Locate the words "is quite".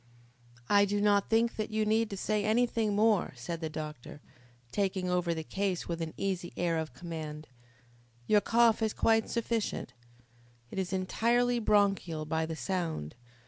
8.81-9.29